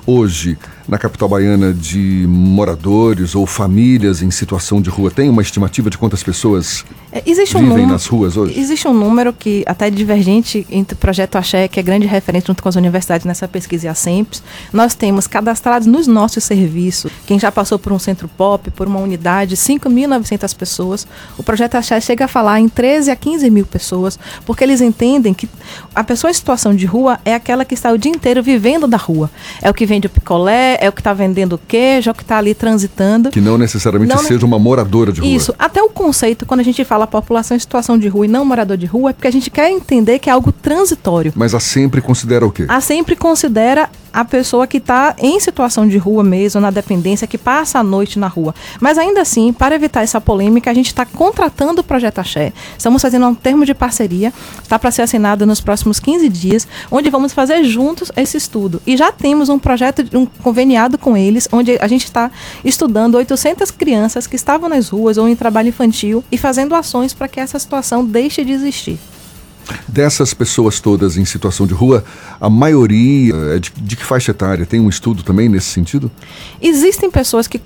hoje 0.06 0.56
na 0.88 0.98
capital 0.98 1.28
baiana 1.28 1.72
de 1.72 2.26
moradores 2.28 3.34
ou 3.34 3.46
famílias 3.46 4.22
em 4.22 4.30
situação 4.30 4.80
de 4.80 4.90
rua? 4.90 5.10
Tem 5.10 5.28
uma 5.28 5.42
estimativa 5.42 5.90
de 5.90 5.98
quantas 5.98 6.22
pessoas 6.22 6.84
é, 7.12 7.22
existe 7.24 7.56
um 7.56 7.60
vivem 7.60 7.76
número, 7.76 7.92
nas 7.92 8.06
ruas 8.06 8.36
hoje? 8.36 8.58
Existe 8.58 8.86
um 8.86 8.92
número 8.92 9.32
que 9.32 9.64
até 9.66 9.86
é 9.86 9.90
divergente 9.90 10.66
entre 10.70 10.94
o 10.94 10.98
Projeto 10.98 11.36
Axé, 11.36 11.68
que 11.68 11.80
é 11.80 11.82
grande 11.82 12.06
referência 12.06 12.48
junto 12.48 12.62
com 12.62 12.68
as 12.68 12.76
universidades 12.76 13.24
nessa 13.24 13.48
pesquisa 13.48 13.86
e 13.86 13.88
a 13.88 13.94
SEMPS. 13.94 14.42
Nós 14.72 14.94
temos 14.94 15.26
cadastrados 15.26 15.86
nos 15.86 16.06
nossos 16.06 16.44
serviços, 16.44 17.10
quem 17.26 17.38
já 17.38 17.50
passou 17.50 17.78
por 17.78 17.92
um 17.92 17.98
centro 17.98 18.28
pop, 18.28 18.70
por 18.70 18.86
uma 18.86 19.00
unidade, 19.00 19.56
5.900 19.56 20.56
pessoas. 20.56 21.06
O 21.38 21.42
Projeto 21.42 21.76
Axé 21.76 22.00
chega 22.00 22.26
a 22.26 22.28
falar 22.28 22.60
em 22.60 22.68
13 22.68 23.10
a 23.10 23.16
15 23.16 23.48
mil 23.50 23.64
pessoas, 23.64 24.18
porque 24.44 24.64
eles 24.64 24.80
entendem 24.80 25.32
que 25.32 25.48
a 25.94 26.04
pessoa 26.04 26.30
em 26.30 26.34
situação 26.34 26.74
de 26.74 26.86
rua 26.86 27.18
é 27.24 27.34
aquela 27.34 27.64
que 27.64 27.74
está 27.74 27.92
o 27.92 27.98
dia 27.98 28.12
inteiro 28.12 28.42
vivendo 28.42 28.86
da 28.86 28.96
rua. 28.96 29.30
É 29.62 29.70
o 29.70 29.74
que 29.74 29.86
vende 29.86 30.06
o 30.06 30.10
picolé, 30.10 30.75
é 30.80 30.88
o 30.88 30.92
que 30.92 31.00
está 31.00 31.12
vendendo 31.12 31.60
queijo, 31.66 32.10
é 32.10 32.12
o 32.12 32.14
que 32.14 32.22
está 32.22 32.38
ali 32.38 32.54
transitando. 32.54 33.30
Que 33.30 33.40
não 33.40 33.58
necessariamente 33.58 34.14
não, 34.14 34.22
seja 34.22 34.44
uma 34.44 34.58
moradora 34.58 35.12
de 35.12 35.20
rua. 35.20 35.30
Isso. 35.30 35.54
Até 35.58 35.82
o 35.82 35.88
conceito, 35.88 36.46
quando 36.46 36.60
a 36.60 36.64
gente 36.64 36.84
fala 36.84 37.06
população 37.06 37.56
em 37.56 37.60
situação 37.60 37.98
de 37.98 38.08
rua 38.08 38.26
e 38.26 38.28
não 38.28 38.44
morador 38.44 38.76
de 38.76 38.86
rua, 38.86 39.10
é 39.10 39.12
porque 39.12 39.28
a 39.28 39.32
gente 39.32 39.50
quer 39.50 39.70
entender 39.70 40.18
que 40.18 40.28
é 40.28 40.32
algo 40.32 40.52
transitório. 40.52 41.32
Mas 41.34 41.54
a 41.54 41.60
sempre 41.60 42.00
considera 42.00 42.46
o 42.46 42.50
quê? 42.50 42.66
A 42.68 42.80
sempre 42.80 43.16
considera 43.16 43.88
a 44.16 44.24
pessoa 44.24 44.66
que 44.66 44.78
está 44.78 45.14
em 45.18 45.38
situação 45.38 45.86
de 45.86 45.98
rua 45.98 46.24
mesmo, 46.24 46.58
na 46.58 46.70
dependência, 46.70 47.26
que 47.26 47.36
passa 47.36 47.80
a 47.80 47.82
noite 47.82 48.18
na 48.18 48.26
rua. 48.26 48.54
Mas 48.80 48.96
ainda 48.96 49.20
assim, 49.20 49.52
para 49.52 49.74
evitar 49.74 50.02
essa 50.02 50.18
polêmica, 50.18 50.70
a 50.70 50.74
gente 50.74 50.86
está 50.86 51.04
contratando 51.04 51.82
o 51.82 51.84
Projeto 51.84 52.20
Axé. 52.20 52.50
Estamos 52.78 53.02
fazendo 53.02 53.26
um 53.26 53.34
termo 53.34 53.66
de 53.66 53.74
parceria, 53.74 54.32
está 54.62 54.78
para 54.78 54.90
ser 54.90 55.02
assinado 55.02 55.44
nos 55.44 55.60
próximos 55.60 56.00
15 56.00 56.30
dias, 56.30 56.66
onde 56.90 57.10
vamos 57.10 57.34
fazer 57.34 57.62
juntos 57.64 58.10
esse 58.16 58.38
estudo. 58.38 58.80
E 58.86 58.96
já 58.96 59.12
temos 59.12 59.50
um 59.50 59.58
projeto, 59.58 60.02
um 60.16 60.24
conveniado 60.66 60.98
com 60.98 61.16
eles, 61.16 61.48
onde 61.52 61.78
a 61.80 61.86
gente 61.86 62.04
está 62.04 62.30
estudando 62.64 63.14
800 63.14 63.70
crianças 63.70 64.26
que 64.26 64.34
estavam 64.34 64.68
nas 64.68 64.88
ruas 64.88 65.16
ou 65.16 65.28
em 65.28 65.36
trabalho 65.36 65.68
infantil 65.68 66.24
e 66.30 66.36
fazendo 66.36 66.74
ações 66.74 67.14
para 67.14 67.28
que 67.28 67.38
essa 67.38 67.56
situação 67.58 68.04
deixe 68.04 68.44
de 68.44 68.52
existir. 68.52 68.98
Dessas 69.86 70.34
pessoas 70.34 70.80
todas 70.80 71.16
em 71.16 71.24
situação 71.24 71.66
de 71.66 71.74
rua, 71.74 72.04
a 72.40 72.50
maioria 72.50 73.34
é 73.54 73.58
de, 73.58 73.70
de 73.76 73.96
que 73.96 74.04
faixa 74.04 74.32
etária? 74.32 74.66
Tem 74.66 74.80
um 74.80 74.88
estudo 74.88 75.22
também 75.22 75.48
nesse 75.48 75.68
sentido? 75.68 76.10
Existem 76.60 77.10
pessoas 77.10 77.46
que 77.46 77.60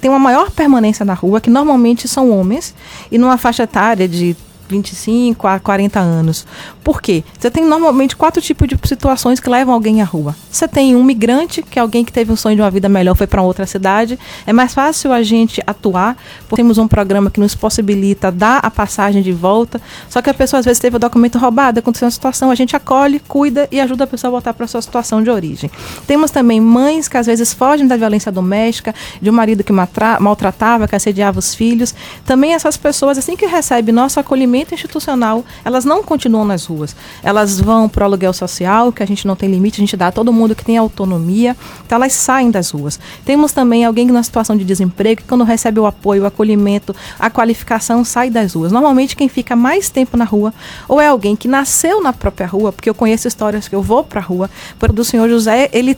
têm 0.00 0.10
uma 0.10 0.20
maior 0.20 0.50
permanência 0.50 1.04
na 1.04 1.14
rua, 1.14 1.40
que 1.40 1.50
normalmente 1.50 2.06
são 2.08 2.30
homens, 2.30 2.74
e 3.10 3.18
numa 3.18 3.38
faixa 3.38 3.64
etária 3.64 4.08
de 4.08 4.36
25 4.68 5.46
a 5.46 5.58
40 5.58 6.00
anos. 6.00 6.46
Por 6.82 7.00
quê? 7.00 7.22
Você 7.38 7.50
tem 7.50 7.64
normalmente 7.64 8.16
quatro 8.16 8.40
tipos 8.40 8.68
de 8.68 8.76
situações 8.84 9.40
que 9.40 9.48
levam 9.48 9.74
alguém 9.74 10.02
à 10.02 10.04
rua. 10.04 10.34
Você 10.50 10.66
tem 10.66 10.96
um 10.96 11.02
migrante, 11.02 11.62
que 11.62 11.78
é 11.78 11.82
alguém 11.82 12.04
que 12.04 12.12
teve 12.12 12.32
um 12.32 12.36
sonho 12.36 12.56
de 12.56 12.62
uma 12.62 12.70
vida 12.70 12.88
melhor, 12.88 13.14
foi 13.14 13.26
para 13.26 13.42
outra 13.42 13.66
cidade. 13.66 14.18
É 14.46 14.52
mais 14.52 14.74
fácil 14.74 15.12
a 15.12 15.22
gente 15.22 15.62
atuar, 15.66 16.16
porque 16.48 16.62
temos 16.62 16.78
um 16.78 16.88
programa 16.88 17.30
que 17.30 17.40
nos 17.40 17.54
possibilita 17.54 18.30
dar 18.30 18.60
a 18.62 18.70
passagem 18.70 19.22
de 19.22 19.32
volta. 19.32 19.80
Só 20.08 20.22
que 20.22 20.30
a 20.30 20.34
pessoa 20.34 20.60
às 20.60 20.64
vezes 20.64 20.78
teve 20.78 20.96
o 20.96 20.98
documento 20.98 21.38
roubado, 21.38 21.78
aconteceu 21.78 22.06
uma 22.06 22.12
situação, 22.12 22.50
a 22.50 22.54
gente 22.54 22.74
acolhe, 22.76 23.20
cuida 23.20 23.68
e 23.70 23.80
ajuda 23.80 24.04
a 24.04 24.06
pessoa 24.06 24.28
a 24.28 24.32
voltar 24.32 24.54
para 24.54 24.66
sua 24.66 24.80
situação 24.80 25.22
de 25.22 25.30
origem. 25.30 25.70
Temos 26.06 26.30
também 26.30 26.60
mães 26.60 27.08
que 27.08 27.16
às 27.16 27.26
vezes 27.26 27.52
fogem 27.52 27.86
da 27.86 27.96
violência 27.96 28.30
doméstica, 28.32 28.94
de 29.20 29.28
um 29.28 29.32
marido 29.32 29.64
que 29.64 29.72
maltratava, 29.72 30.88
que 30.88 30.94
assediava 30.94 31.38
os 31.38 31.54
filhos. 31.54 31.94
Também 32.24 32.54
essas 32.54 32.76
pessoas, 32.76 33.18
assim 33.18 33.36
que 33.36 33.46
recebem 33.46 33.94
nosso 33.94 34.20
acolhimento 34.20 34.53
institucional, 34.54 35.44
elas 35.64 35.84
não 35.84 36.02
continuam 36.02 36.44
nas 36.44 36.66
ruas. 36.66 36.94
Elas 37.22 37.60
vão 37.60 37.88
para 37.88 38.02
o 38.02 38.04
aluguel 38.04 38.32
social, 38.32 38.92
que 38.92 39.02
a 39.02 39.06
gente 39.06 39.26
não 39.26 39.34
tem 39.34 39.50
limite, 39.50 39.80
a 39.80 39.84
gente 39.84 39.96
dá 39.96 40.08
a 40.08 40.12
todo 40.12 40.32
mundo 40.32 40.54
que 40.54 40.64
tem 40.64 40.76
autonomia, 40.76 41.56
então 41.84 41.96
elas 41.96 42.12
saem 42.12 42.50
das 42.50 42.70
ruas. 42.70 42.98
Temos 43.24 43.52
também 43.52 43.84
alguém 43.84 44.06
na 44.06 44.22
situação 44.22 44.56
de 44.56 44.64
desemprego, 44.64 45.22
que 45.22 45.28
quando 45.28 45.44
recebe 45.44 45.80
o 45.80 45.86
apoio, 45.86 46.22
o 46.22 46.26
acolhimento, 46.26 46.94
a 47.18 47.30
qualificação, 47.30 48.04
sai 48.04 48.30
das 48.30 48.54
ruas. 48.54 48.72
Normalmente 48.72 49.16
quem 49.16 49.28
fica 49.28 49.56
mais 49.56 49.90
tempo 49.90 50.16
na 50.16 50.24
rua, 50.24 50.52
ou 50.88 51.00
é 51.00 51.06
alguém 51.06 51.34
que 51.34 51.48
nasceu 51.48 52.02
na 52.02 52.12
própria 52.12 52.46
rua, 52.46 52.72
porque 52.72 52.88
eu 52.88 52.94
conheço 52.94 53.28
histórias 53.28 53.68
que 53.68 53.74
eu 53.74 53.82
vou 53.82 54.04
para 54.04 54.20
a 54.20 54.22
rua, 54.22 54.50
por 54.78 54.92
do 54.92 55.04
senhor 55.04 55.28
José, 55.28 55.68
ele, 55.72 55.96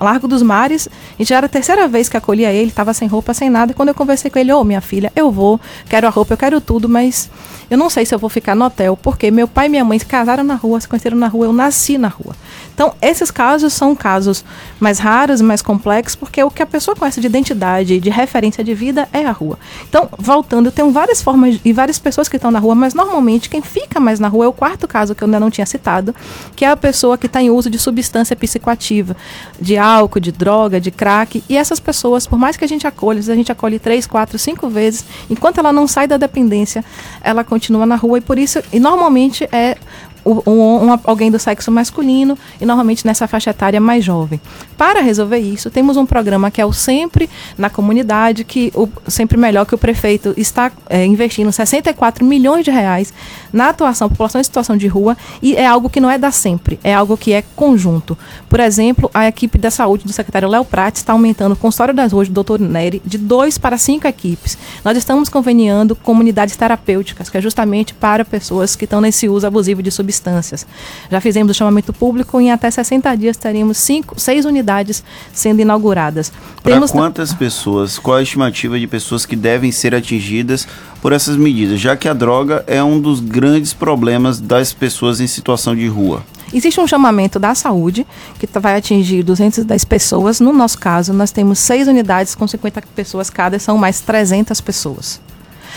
Largo 0.00 0.26
dos 0.26 0.42
Mares, 0.42 0.88
e 1.18 1.24
já 1.24 1.36
era 1.36 1.46
a 1.46 1.48
terceira 1.48 1.88
vez 1.88 2.08
que 2.08 2.16
acolhia 2.16 2.52
ele, 2.52 2.68
estava 2.70 2.94
sem 2.94 3.08
roupa, 3.08 3.34
sem 3.34 3.50
nada, 3.50 3.72
e 3.72 3.74
quando 3.74 3.88
eu 3.88 3.94
conversei 3.94 4.30
com 4.30 4.38
ele, 4.38 4.52
ô 4.52 4.60
oh, 4.60 4.64
minha 4.64 4.80
filha, 4.80 5.12
eu 5.14 5.30
vou, 5.30 5.60
quero 5.88 6.06
a 6.06 6.10
roupa, 6.10 6.34
eu 6.34 6.38
quero 6.38 6.60
tudo, 6.60 6.88
mas 6.88 7.30
eu 7.70 7.78
não 7.78 7.81
sei 7.90 8.04
se 8.06 8.14
eu 8.14 8.18
vou 8.18 8.30
ficar 8.30 8.54
no 8.54 8.64
hotel, 8.64 8.96
porque 8.96 9.30
meu 9.30 9.46
pai 9.48 9.66
e 9.66 9.68
minha 9.68 9.84
mãe 9.84 9.98
se 9.98 10.06
casaram 10.06 10.44
na 10.44 10.54
rua, 10.54 10.80
se 10.80 10.88
conheceram 10.88 11.16
na 11.16 11.28
rua, 11.28 11.46
eu 11.46 11.52
nasci 11.52 11.98
na 11.98 12.08
rua. 12.08 12.34
Então, 12.74 12.94
esses 13.00 13.30
casos 13.30 13.72
são 13.72 13.94
casos 13.94 14.44
mais 14.80 14.98
raros, 14.98 15.40
mais 15.40 15.62
complexos, 15.62 16.16
porque 16.16 16.42
o 16.42 16.50
que 16.50 16.62
a 16.62 16.66
pessoa 16.66 16.96
conhece 16.96 17.20
de 17.20 17.26
identidade, 17.26 18.00
de 18.00 18.10
referência 18.10 18.64
de 18.64 18.74
vida 18.74 19.08
é 19.12 19.24
a 19.24 19.30
rua. 19.30 19.58
Então, 19.88 20.08
voltando, 20.18 20.70
tem 20.70 20.90
várias 20.90 21.22
formas 21.22 21.60
e 21.64 21.72
várias 21.72 21.98
pessoas 21.98 22.28
que 22.28 22.36
estão 22.36 22.50
na 22.50 22.58
rua, 22.58 22.74
mas 22.74 22.94
normalmente 22.94 23.48
quem 23.48 23.62
fica 23.62 24.00
mais 24.00 24.18
na 24.18 24.28
rua 24.28 24.46
é 24.46 24.48
o 24.48 24.52
quarto 24.52 24.88
caso 24.88 25.14
que 25.14 25.22
eu 25.22 25.26
ainda 25.26 25.40
não 25.40 25.50
tinha 25.50 25.66
citado, 25.66 26.14
que 26.56 26.64
é 26.64 26.68
a 26.68 26.76
pessoa 26.76 27.18
que 27.18 27.26
está 27.26 27.42
em 27.42 27.50
uso 27.50 27.68
de 27.68 27.78
substância 27.78 28.34
psicoativa, 28.34 29.16
de 29.60 29.76
álcool, 29.76 30.20
de 30.20 30.32
droga, 30.32 30.80
de 30.80 30.90
crack. 30.90 31.42
E 31.48 31.56
essas 31.56 31.78
pessoas, 31.78 32.26
por 32.26 32.38
mais 32.38 32.56
que 32.56 32.64
a 32.64 32.68
gente 32.68 32.86
acolha, 32.86 33.20
a 33.20 33.34
gente 33.34 33.52
acolhe 33.52 33.78
três, 33.78 34.06
quatro, 34.06 34.38
cinco 34.38 34.68
vezes, 34.68 35.04
enquanto 35.28 35.58
ela 35.58 35.72
não 35.72 35.86
sai 35.86 36.06
da 36.06 36.16
dependência, 36.16 36.84
ela 37.22 37.44
continua 37.44 37.86
na 37.86 37.96
rua 37.96 38.18
e 38.18 38.20
por 38.20 38.38
isso, 38.38 38.62
e 38.72 38.80
normalmente 38.80 39.48
é 39.52 39.76
um, 40.24 40.40
um, 40.46 40.98
alguém 41.04 41.30
do 41.30 41.38
sexo 41.38 41.70
masculino 41.70 42.38
e 42.60 42.66
normalmente 42.66 43.06
nessa 43.06 43.26
faixa 43.26 43.50
etária 43.50 43.80
mais 43.80 44.04
jovem. 44.04 44.40
Para 44.76 45.00
resolver 45.00 45.38
isso, 45.38 45.70
temos 45.70 45.96
um 45.96 46.06
programa 46.06 46.50
que 46.50 46.60
é 46.60 46.66
o 46.66 46.72
Sempre 46.72 47.28
na 47.56 47.68
Comunidade, 47.68 48.44
que 48.44 48.72
o 48.74 48.88
Sempre 49.08 49.36
Melhor, 49.36 49.66
que 49.66 49.74
o 49.74 49.78
prefeito 49.78 50.34
está 50.36 50.70
é, 50.88 51.04
investindo 51.04 51.50
64 51.50 52.24
milhões 52.24 52.64
de 52.64 52.70
reais 52.70 53.12
na 53.52 53.68
atuação 53.68 54.08
população 54.08 54.40
em 54.40 54.44
situação 54.44 54.76
de 54.76 54.86
rua 54.86 55.16
e 55.40 55.54
é 55.56 55.66
algo 55.66 55.90
que 55.90 56.00
não 56.00 56.10
é 56.10 56.18
da 56.18 56.30
Sempre, 56.30 56.78
é 56.82 56.94
algo 56.94 57.16
que 57.16 57.32
é 57.32 57.42
conjunto. 57.54 58.16
Por 58.48 58.60
exemplo, 58.60 59.10
a 59.12 59.26
equipe 59.26 59.58
da 59.58 59.70
saúde 59.70 60.04
do 60.04 60.12
secretário 60.12 60.48
Léo 60.48 60.64
Prates 60.64 61.00
está 61.00 61.12
aumentando 61.12 61.52
o 61.52 61.56
consultório 61.56 61.94
das 61.94 62.12
ruas 62.12 62.28
do 62.28 62.34
doutor 62.34 62.58
Nery 62.60 63.02
de 63.04 63.18
dois 63.18 63.58
para 63.58 63.76
cinco 63.76 64.06
equipes. 64.06 64.56
Nós 64.84 64.96
estamos 64.96 65.28
conveniando 65.28 65.94
comunidades 65.96 66.56
terapêuticas, 66.56 67.28
que 67.28 67.36
é 67.36 67.40
justamente 67.40 67.94
para 67.94 68.24
pessoas 68.24 68.76
que 68.76 68.84
estão 68.84 69.00
nesse 69.00 69.28
uso 69.28 69.46
abusivo 69.46 69.82
de 69.82 69.90
substâncias 69.90 70.11
substâncias. 70.12 70.66
Já 71.10 71.20
fizemos 71.20 71.50
o 71.50 71.54
chamamento 71.54 71.92
público 71.92 72.40
e 72.40 72.44
em 72.44 72.52
até 72.52 72.70
60 72.70 73.14
dias 73.16 73.36
teremos 73.36 73.78
cinco, 73.78 74.18
seis 74.20 74.44
unidades 74.44 75.02
sendo 75.32 75.60
inauguradas. 75.60 76.32
Para 76.62 76.80
quantas 76.88 77.32
pessoas? 77.32 77.98
Qual 77.98 78.16
a 78.16 78.22
estimativa 78.22 78.78
de 78.78 78.86
pessoas 78.86 79.24
que 79.24 79.34
devem 79.34 79.72
ser 79.72 79.94
atingidas 79.94 80.68
por 81.00 81.12
essas 81.12 81.36
medidas, 81.36 81.80
já 81.80 81.96
que 81.96 82.08
a 82.08 82.12
droga 82.12 82.62
é 82.66 82.82
um 82.82 83.00
dos 83.00 83.18
grandes 83.18 83.72
problemas 83.72 84.38
das 84.38 84.72
pessoas 84.72 85.20
em 85.20 85.26
situação 85.26 85.74
de 85.74 85.88
rua? 85.88 86.22
Existe 86.54 86.78
um 86.78 86.86
chamamento 86.86 87.38
da 87.38 87.54
saúde 87.54 88.06
que 88.38 88.46
vai 88.58 88.76
atingir 88.76 89.22
210 89.22 89.84
pessoas. 89.86 90.38
No 90.38 90.52
nosso 90.52 90.78
caso, 90.78 91.12
nós 91.12 91.30
temos 91.30 91.58
seis 91.58 91.88
unidades 91.88 92.34
com 92.34 92.46
50 92.46 92.82
pessoas 92.94 93.30
cada, 93.30 93.58
são 93.58 93.78
mais 93.78 94.00
300 94.00 94.60
pessoas. 94.60 95.18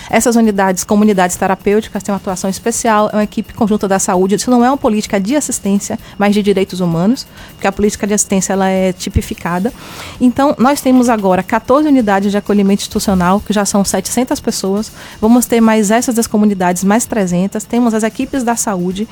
Essas 0.10 0.36
unidades, 0.36 0.84
comunidades 0.84 1.36
terapêuticas, 1.36 2.04
têm 2.04 2.14
uma 2.14 2.18
atuação 2.18 2.50
especial, 2.50 3.10
é 3.12 3.18
uma 3.18 3.24
equipe 3.24 3.54
conjunta 3.54 3.88
da 3.88 4.00
saúde. 4.00 4.36
Isso 4.36 4.52
não 4.52 4.64
é 4.64 4.70
uma 4.70 4.78
política 4.78 5.20
de 5.20 5.36
assistência, 5.36 6.00
mas 6.18 6.34
de 6.34 6.42
direitos 6.42 6.80
humanos, 6.80 7.26
porque 7.54 7.68
a 7.68 7.72
política 7.72 8.06
de 8.06 8.14
assistência 8.14 8.54
ela 8.54 8.70
é 8.70 8.94
tipificada. 8.94 9.74
Então, 10.20 10.56
nós 10.58 10.82
temos 10.82 11.10
agora 11.10 11.42
14 11.44 11.88
unidades 11.88 12.32
de 12.32 12.38
acolhimento 12.38 12.82
institucional, 12.82 13.40
que 13.40 13.54
já 13.54 13.66
são 13.66 13.84
700 13.84 14.40
pessoas. 14.40 14.92
Vamos 15.20 15.46
ter 15.46 15.62
mais 15.62 15.92
essas 15.92 16.16
das 16.16 16.28
comunidades, 16.28 16.84
mais 16.84 17.06
300. 17.06 17.64
Temos 17.64 17.94
as 17.94 18.04
equipes 18.04 18.44
da 18.44 18.56
saúde. 18.56 19.08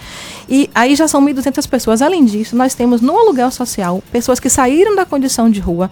E 0.47 0.69
aí 0.73 0.95
já 0.95 1.07
são 1.07 1.23
1.200 1.25 1.67
pessoas. 1.67 2.01
Além 2.01 2.25
disso, 2.25 2.55
nós 2.55 2.75
temos 2.75 3.01
no 3.01 3.17
aluguel 3.17 3.51
social 3.51 4.03
pessoas 4.11 4.39
que 4.39 4.49
saíram 4.49 4.95
da 4.95 5.05
condição 5.05 5.49
de 5.49 5.59
rua, 5.59 5.89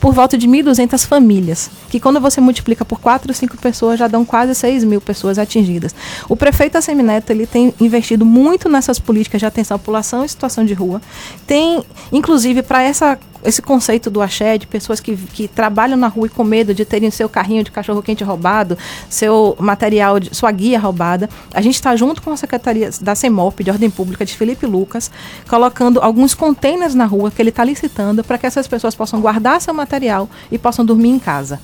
por 0.00 0.12
volta 0.12 0.38
de 0.38 0.48
1.200 0.48 1.06
famílias, 1.06 1.70
que 1.90 2.00
quando 2.00 2.20
você 2.20 2.40
multiplica 2.40 2.84
por 2.84 3.00
4 3.00 3.30
ou 3.30 3.34
5 3.34 3.56
pessoas, 3.58 3.98
já 3.98 4.08
dão 4.08 4.24
quase 4.38 4.54
6 4.54 4.84
mil 4.84 5.00
pessoas 5.00 5.36
atingidas. 5.36 5.92
O 6.28 6.36
prefeito 6.36 6.78
Assemineto, 6.78 7.32
ele 7.32 7.44
tem 7.44 7.74
investido 7.80 8.24
muito 8.24 8.68
nessas 8.68 9.00
políticas 9.00 9.40
de 9.40 9.46
atenção 9.46 9.74
à 9.74 9.78
população 9.78 10.24
em 10.24 10.28
situação 10.28 10.64
de 10.64 10.74
rua. 10.74 11.02
Tem, 11.44 11.82
inclusive, 12.12 12.62
para 12.62 12.80
essa 12.82 13.18
esse 13.44 13.62
conceito 13.62 14.10
do 14.10 14.20
axé, 14.20 14.58
de 14.58 14.66
pessoas 14.66 14.98
que, 14.98 15.16
que 15.16 15.46
trabalham 15.46 15.96
na 15.96 16.08
rua 16.08 16.26
e 16.26 16.30
com 16.30 16.42
medo 16.42 16.74
de 16.74 16.84
terem 16.84 17.08
seu 17.08 17.28
carrinho 17.28 17.62
de 17.62 17.70
cachorro-quente 17.70 18.24
roubado, 18.24 18.76
seu 19.08 19.56
material, 19.60 20.18
de, 20.18 20.34
sua 20.34 20.50
guia 20.50 20.78
roubada. 20.78 21.30
A 21.54 21.62
gente 21.62 21.76
está 21.76 21.94
junto 21.94 22.20
com 22.20 22.32
a 22.32 22.36
Secretaria 22.36 22.90
da 23.00 23.14
CEMOP, 23.14 23.62
de 23.62 23.70
Ordem 23.70 23.90
Pública, 23.90 24.24
de 24.24 24.36
Felipe 24.36 24.66
Lucas, 24.66 25.08
colocando 25.48 26.00
alguns 26.00 26.34
containers 26.34 26.96
na 26.96 27.04
rua 27.04 27.30
que 27.30 27.40
ele 27.40 27.50
está 27.50 27.62
licitando 27.62 28.24
para 28.24 28.38
que 28.38 28.46
essas 28.46 28.66
pessoas 28.66 28.96
possam 28.96 29.20
guardar 29.20 29.60
seu 29.60 29.72
material 29.72 30.28
e 30.50 30.58
possam 30.58 30.84
dormir 30.84 31.10
em 31.10 31.18
casa. 31.20 31.60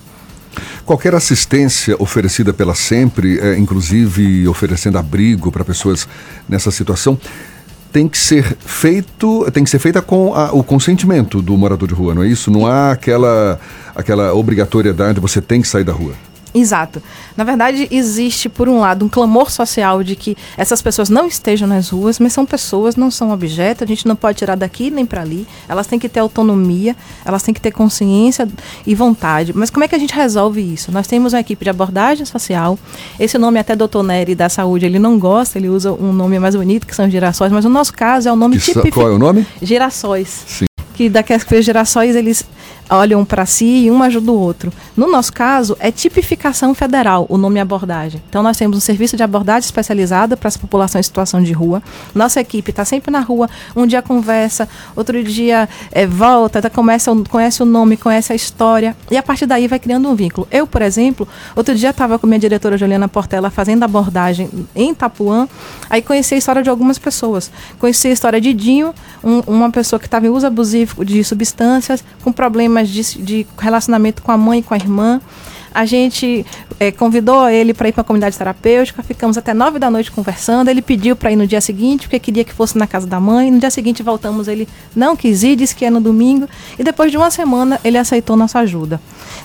Qualquer 0.85 1.15
assistência 1.15 1.97
oferecida 1.99 2.53
pela 2.53 2.75
Sempre, 2.75 3.39
é, 3.41 3.59
inclusive 3.59 4.47
oferecendo 4.47 4.99
abrigo 4.99 5.51
para 5.51 5.65
pessoas 5.65 6.07
nessa 6.49 6.71
situação, 6.71 7.19
tem 7.91 8.07
que 8.09 8.19
ser 8.19 8.57
feito, 8.59 9.51
tem 9.53 9.65
que 9.65 9.71
ser 9.71 9.79
feita 9.79 10.03
com 10.03 10.35
a, 10.35 10.53
o 10.53 10.63
consentimento 10.63 11.41
do 11.41 11.57
morador 11.57 11.89
de 11.89 11.95
rua, 11.95 12.15
não 12.15 12.23
é 12.23 12.29
isso? 12.29 12.51
Não 12.51 12.67
há 12.67 12.91
aquela, 12.91 13.59
aquela 13.95 14.35
obrigatoriedade, 14.35 15.21
você 15.21 15.41
tem 15.41 15.63
que 15.63 15.69
sair 15.69 15.85
da 15.85 15.93
rua. 15.93 16.13
Exato. 16.55 17.03
Na 17.37 17.43
verdade, 17.43 17.89
existe, 17.91 18.49
por 18.49 18.69
um 18.69 18.79
lado, 18.79 19.05
um 19.05 19.09
clamor 19.09 19.51
social 19.51 20.05
de 20.05 20.15
que 20.15 20.37
essas 20.57 20.81
pessoas 20.81 21.11
não 21.11 21.27
estejam 21.27 21.67
nas 21.67 21.89
ruas, 21.89 22.21
mas 22.21 22.33
são 22.33 22.47
pessoas, 22.47 22.95
não 22.95 23.11
são 23.11 23.33
objetos, 23.33 23.83
a 23.83 23.87
gente 23.87 24.07
não 24.07 24.15
pode 24.15 24.39
tirar 24.39 24.55
daqui 24.55 24.89
nem 24.89 25.05
para 25.05 25.23
ali. 25.23 25.49
Elas 25.69 25.89
têm 25.89 25.99
que 25.99 26.09
ter 26.09 26.21
autonomia, 26.21 26.95
elas 27.25 27.43
têm 27.43 27.53
que 27.53 27.61
ter 27.61 27.73
consciência 27.73 28.49
e 28.87 28.95
vontade. 28.95 29.53
Mas 29.53 29.69
como 29.69 29.85
é 29.85 29.89
que 29.89 29.97
a 29.97 29.99
gente 29.99 30.15
resolve 30.15 30.61
isso? 30.61 30.93
Nós 30.93 31.09
temos 31.09 31.33
uma 31.33 31.41
equipe 31.41 31.65
de 31.65 31.71
abordagem 31.71 32.25
social. 32.25 32.79
Esse 33.19 33.37
nome 33.37 33.59
até 33.59 33.75
doutor 33.75 34.05
Nery 34.05 34.37
da 34.37 34.49
saúde, 34.49 34.87
ele 34.87 35.01
não 35.01 35.19
gosta, 35.19 35.59
ele 35.59 35.69
usa 35.69 35.93
um 35.93 36.13
nome 36.13 36.39
mais 36.39 36.55
bonito, 36.55 36.87
que 36.87 36.95
são 36.95 37.11
girassóis, 37.11 37.51
mas 37.51 37.65
no 37.65 37.71
nosso 37.71 37.93
caso 37.93 38.29
é 38.29 38.33
o 38.33 38.37
nome 38.37 38.59
típico. 38.59 38.93
Qual 38.93 39.09
é 39.09 39.13
o 39.13 39.19
nome? 39.19 39.45
Girassóis. 39.61 40.45
Sim 40.47 40.67
que 40.95 41.09
daquelas 41.09 41.45
gerações 41.65 42.15
eles 42.15 42.45
olham 42.91 43.25
para 43.25 43.47
si 43.47 43.85
e 43.85 43.91
um 43.91 44.03
ajuda 44.03 44.31
o 44.31 44.39
outro. 44.39 44.73
No 44.97 45.11
nosso 45.11 45.33
caso, 45.33 45.77
é 45.81 45.91
tipificação 45.91 46.75
federal 46.75 47.27
o 47.29 47.37
nome 47.37 47.61
abordagem. 47.61 48.23
Então, 48.29 48.43
nós 48.43 48.57
temos 48.57 48.77
um 48.77 48.81
serviço 48.81 49.17
de 49.17 49.23
abordagem 49.23 49.65
especializada 49.65 50.37
para 50.37 50.49
essa 50.49 50.59
população 50.59 51.01
em 51.01 51.03
situação 51.03 51.43
de 51.43 51.53
rua. 51.53 51.83
Nossa 52.15 52.41
equipe 52.41 52.71
está 52.71 52.85
sempre 52.85 53.11
na 53.11 53.21
rua, 53.21 53.49
um 53.75 53.87
dia 53.87 54.03
conversa, 54.03 54.69
outro 54.95 55.23
dia 55.23 55.69
é, 55.93 56.07
volta, 56.07 56.61
tá, 56.61 56.71
começa, 56.71 57.11
conhece 57.29 57.63
o 57.63 57.67
nome, 57.67 57.97
conhece 57.97 58.33
a 58.33 58.37
história, 58.37 58.97
e 59.11 59.17
a 59.17 59.23
partir 59.23 59.47
daí 59.47 59.67
vai 59.67 59.79
criando 59.79 60.09
um 60.09 60.15
vínculo. 60.15 60.47
Eu, 60.51 60.67
por 60.67 60.83
exemplo, 60.83 61.27
outro 61.57 61.75
dia 61.75 61.91
estava 61.91 62.19
com 62.19 62.27
minha 62.27 62.39
diretora 62.39 62.77
Juliana 62.77 63.09
Portela 63.09 63.51
fazendo 63.51 63.83
abordagem 63.83 64.49
em 64.75 64.91
Itapuã, 64.91 65.49
aí 65.89 66.03
conheci 66.03 66.35
a 66.35 66.39
história 66.39 66.63
de 66.63 66.71
algumas 66.71 66.99
pessoas. 66.99 67.51
Conheci 67.79 68.09
a 68.09 68.13
história 68.13 68.41
de 68.41 68.53
Dinho, 68.53 68.95
um, 69.23 69.41
uma 69.47 69.71
pessoa 69.71 69.99
que 69.99 70.07
estava 70.07 70.27
em 70.27 70.31
uso 70.31 70.47
abusivo 70.47 71.05
de 71.05 71.23
substâncias, 71.25 72.05
com 72.23 72.33
problemas 72.33 72.74
de, 72.83 73.03
de 73.23 73.47
relacionamento 73.59 74.23
com 74.23 74.33
a 74.33 74.37
mãe 74.37 74.59
e 74.59 74.63
com 74.63 74.75
a 74.75 74.77
irmã. 74.77 75.21
A 75.75 75.85
gente 75.85 76.47
é, 76.79 76.93
convidou 76.93 77.49
ele 77.49 77.75
para 77.75 77.89
ir 77.89 77.93
para 77.93 78.03
a 78.03 78.05
comunidade 78.05 78.39
terapêutica, 78.39 79.03
ficamos 79.03 79.37
até 79.37 79.53
nove 79.53 79.79
da 79.81 79.91
noite 79.91 80.11
conversando. 80.11 80.69
Ele 80.69 80.81
pediu 80.81 81.17
para 81.17 81.33
ir 81.33 81.37
no 81.37 81.47
dia 81.47 81.61
seguinte, 81.61 82.03
porque 82.03 82.21
queria 82.21 82.45
que 82.45 82.53
fosse 82.53 82.79
na 82.79 82.87
casa 82.87 83.09
da 83.09 83.19
mãe. 83.19 83.51
No 83.51 83.59
dia 83.59 83.71
seguinte 83.71 84.01
voltamos, 84.01 84.47
ele 84.47 84.69
não 84.95 85.17
quis 85.17 85.43
ir, 85.43 85.57
disse 85.57 85.75
que 85.75 85.85
ia 85.85 85.91
no 85.91 86.01
domingo. 86.01 86.49
E 86.79 86.85
depois 86.85 87.11
de 87.11 87.17
uma 87.17 87.31
semana, 87.31 87.81
ele 87.83 87.99
aceitou 87.99 88.37
nossa 88.37 88.61
ajuda. 88.61 89.01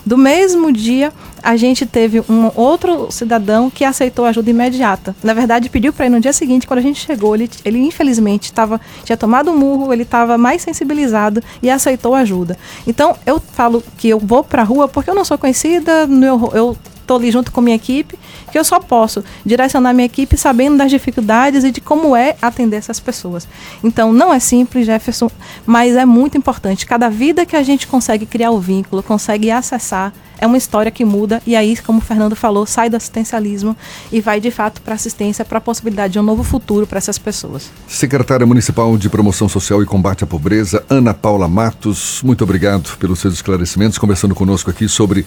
Do 0.06 0.16
mesmo 0.16 0.70
dia, 0.70 1.12
a 1.42 1.56
gente 1.56 1.86
teve 1.86 2.20
um 2.28 2.50
outro 2.54 3.10
cidadão 3.10 3.70
que 3.70 3.84
aceitou 3.84 4.24
ajuda 4.24 4.50
imediata. 4.50 5.14
Na 5.22 5.34
verdade, 5.34 5.68
pediu 5.68 5.92
para 5.92 6.06
ir 6.06 6.10
no 6.10 6.20
dia 6.20 6.32
seguinte, 6.32 6.66
quando 6.66 6.78
a 6.78 6.82
gente 6.82 7.04
chegou, 7.04 7.34
ele, 7.34 7.50
ele 7.64 7.78
infelizmente 7.78 8.52
tava, 8.52 8.80
tinha 9.04 9.16
tomado 9.16 9.50
um 9.50 9.58
murro, 9.58 9.92
ele 9.92 10.02
estava 10.02 10.36
mais 10.38 10.62
sensibilizado 10.62 11.42
e 11.62 11.70
aceitou 11.70 12.14
ajuda. 12.14 12.58
Então, 12.86 13.16
eu 13.26 13.40
falo 13.40 13.82
que 13.96 14.08
eu 14.08 14.18
vou 14.18 14.42
para 14.44 14.62
a 14.62 14.64
rua 14.64 14.88
porque 14.88 15.10
eu 15.10 15.14
não 15.14 15.24
sou 15.24 15.38
conhecida, 15.38 16.08
eu, 16.08 16.50
eu 16.54 16.76
estou 17.10 17.16
ali 17.16 17.30
junto 17.30 17.50
com 17.50 17.60
minha 17.60 17.74
equipe, 17.74 18.16
que 18.52 18.58
eu 18.58 18.62
só 18.62 18.78
posso 18.78 19.24
direcionar 19.44 19.92
minha 19.92 20.06
equipe 20.06 20.36
sabendo 20.36 20.76
das 20.76 20.90
dificuldades 20.90 21.64
e 21.64 21.72
de 21.72 21.80
como 21.80 22.14
é 22.14 22.36
atender 22.40 22.76
essas 22.76 23.00
pessoas. 23.00 23.48
Então, 23.82 24.12
não 24.12 24.32
é 24.32 24.38
simples, 24.38 24.86
Jefferson, 24.86 25.28
mas 25.66 25.96
é 25.96 26.04
muito 26.04 26.38
importante. 26.38 26.86
Cada 26.86 27.08
vida 27.08 27.44
que 27.44 27.56
a 27.56 27.62
gente 27.62 27.86
consegue 27.86 28.26
criar 28.26 28.52
o 28.52 28.60
vínculo, 28.60 29.02
consegue 29.02 29.50
acessar, 29.50 30.12
é 30.40 30.46
uma 30.46 30.56
história 30.56 30.90
que 30.90 31.04
muda 31.04 31.42
e 31.46 31.54
aí, 31.54 31.76
como 31.76 31.98
o 31.98 32.02
Fernando 32.02 32.34
falou, 32.34 32.66
sai 32.66 32.88
do 32.88 32.96
assistencialismo 32.96 33.76
e 34.10 34.20
vai 34.20 34.40
de 34.40 34.50
fato 34.50 34.80
para 34.80 34.94
assistência, 34.94 35.44
para 35.44 35.58
a 35.58 35.60
possibilidade 35.60 36.14
de 36.14 36.18
um 36.18 36.22
novo 36.22 36.42
futuro 36.42 36.86
para 36.86 36.98
essas 36.98 37.18
pessoas. 37.18 37.70
Secretária 37.86 38.46
Municipal 38.46 38.96
de 38.96 39.08
Promoção 39.08 39.48
Social 39.48 39.82
e 39.82 39.86
Combate 39.86 40.24
à 40.24 40.26
Pobreza, 40.26 40.84
Ana 40.88 41.12
Paula 41.12 41.48
Matos, 41.48 42.20
muito 42.24 42.42
obrigado 42.42 42.96
pelos 42.98 43.18
seus 43.18 43.34
esclarecimentos, 43.34 43.98
conversando 43.98 44.34
conosco 44.34 44.70
aqui 44.70 44.88
sobre 44.88 45.26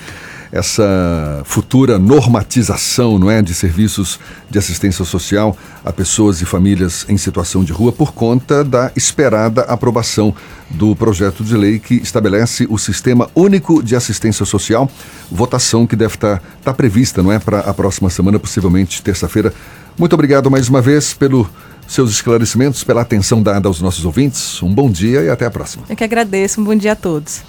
essa 0.51 1.41
futura 1.45 1.97
normatização, 1.97 3.17
não 3.17 3.29
é, 3.29 3.41
de 3.41 3.55
serviços 3.55 4.19
de 4.49 4.59
assistência 4.59 5.03
social 5.03 5.57
a 5.83 5.91
pessoas 5.91 6.41
e 6.41 6.45
famílias 6.45 7.05
em 7.09 7.17
situação 7.17 7.63
de 7.63 7.73
rua 7.73 7.91
por 7.91 8.13
conta 8.13 8.63
da 8.63 8.91
esperada 8.95 9.61
aprovação 9.61 10.33
do 10.69 10.95
projeto 10.95 11.43
de 11.43 11.57
lei 11.57 11.79
que 11.79 11.95
estabelece 11.95 12.67
o 12.69 12.77
Sistema 12.77 13.29
Único 13.35 13.81
de 13.81 13.95
Assistência 13.95 14.45
Social, 14.45 14.89
votação 15.31 15.87
que 15.87 15.95
deve 15.95 16.15
estar, 16.15 16.41
estar 16.57 16.73
prevista, 16.73 17.23
não 17.23 17.31
é, 17.31 17.39
para 17.39 17.59
a 17.59 17.73
próxima 17.73 18.09
semana, 18.09 18.39
possivelmente 18.39 19.01
terça-feira. 19.01 19.53
Muito 19.97 20.13
obrigado 20.13 20.49
mais 20.49 20.69
uma 20.69 20.81
vez 20.81 21.13
pelo 21.13 21.49
seus 21.87 22.11
esclarecimentos, 22.11 22.83
pela 22.83 23.01
atenção 23.01 23.41
dada 23.41 23.67
aos 23.67 23.81
nossos 23.81 24.05
ouvintes. 24.05 24.61
Um 24.63 24.73
bom 24.73 24.89
dia 24.89 25.21
e 25.21 25.29
até 25.29 25.45
a 25.45 25.51
próxima. 25.51 25.83
Eu 25.89 25.95
que 25.95 26.03
agradeço. 26.03 26.61
Um 26.61 26.63
bom 26.63 26.75
dia 26.75 26.93
a 26.93 26.95
todos. 26.95 27.41